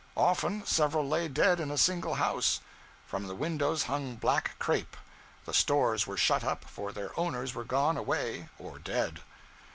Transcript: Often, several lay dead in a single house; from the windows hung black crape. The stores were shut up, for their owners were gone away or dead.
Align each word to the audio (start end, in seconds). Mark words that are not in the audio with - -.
Often, 0.17 0.65
several 0.65 1.07
lay 1.07 1.27
dead 1.27 1.59
in 1.59 1.69
a 1.69 1.77
single 1.77 2.15
house; 2.15 2.59
from 3.05 3.27
the 3.27 3.35
windows 3.35 3.83
hung 3.83 4.15
black 4.15 4.55
crape. 4.57 4.97
The 5.45 5.53
stores 5.53 6.07
were 6.07 6.17
shut 6.17 6.43
up, 6.43 6.65
for 6.65 6.91
their 6.91 7.11
owners 7.19 7.53
were 7.53 7.63
gone 7.65 7.97
away 7.97 8.49
or 8.57 8.79
dead. 8.79 9.19